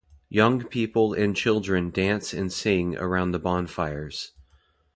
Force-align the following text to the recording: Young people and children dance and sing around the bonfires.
Young 0.29 0.63
people 0.63 1.13
and 1.13 1.35
children 1.35 1.91
dance 1.91 2.33
and 2.33 2.51
sing 2.51 2.97
around 2.97 3.33
the 3.33 3.39
bonfires. 3.39 4.31